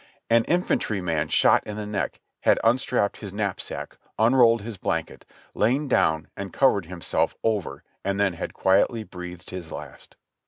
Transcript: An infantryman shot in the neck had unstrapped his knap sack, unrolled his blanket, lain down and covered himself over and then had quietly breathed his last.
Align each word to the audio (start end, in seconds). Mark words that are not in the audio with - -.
An 0.31 0.45
infantryman 0.45 1.27
shot 1.27 1.63
in 1.67 1.75
the 1.77 1.85
neck 1.85 2.21
had 2.39 2.59
unstrapped 2.63 3.17
his 3.17 3.31
knap 3.31 3.59
sack, 3.61 3.99
unrolled 4.17 4.63
his 4.63 4.77
blanket, 4.79 5.25
lain 5.53 5.87
down 5.87 6.27
and 6.35 6.51
covered 6.51 6.87
himself 6.87 7.35
over 7.43 7.83
and 8.03 8.19
then 8.19 8.33
had 8.33 8.51
quietly 8.51 9.03
breathed 9.03 9.51
his 9.51 9.71
last. 9.71 10.15